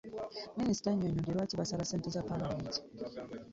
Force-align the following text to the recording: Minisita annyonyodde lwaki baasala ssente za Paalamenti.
Minisita 0.59 0.87
annyonyodde 0.89 1.31
lwaki 1.35 1.55
baasala 1.59 1.85
ssente 1.85 2.09
za 2.15 2.21
Paalamenti. 2.27 2.77